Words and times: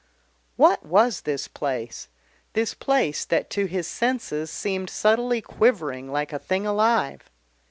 What 0.55 0.83
was 0.83 1.21
this 1.21 1.47
place? 1.47 2.07
this 2.53 2.73
place 2.73 3.23
that 3.25 3.51
to 3.51 3.67
his 3.67 3.85
senses 3.85 4.49
seemed 4.49 4.89
subtly 4.89 5.41
quivering 5.41 6.11
like 6.11 6.33
a 6.33 6.39
thing 6.39 6.65
alive? 6.65 7.29